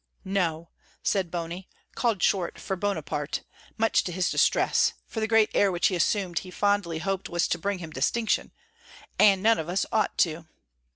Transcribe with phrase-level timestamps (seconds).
[0.25, 0.69] "No,"
[1.03, 3.43] said Bony, called short for Bonaparte,
[3.77, 7.47] much to his distress, for the great air which he assumed he fondly hoped was
[7.49, 8.51] to bring him distinction,
[9.19, 10.47] "and none of us ought to."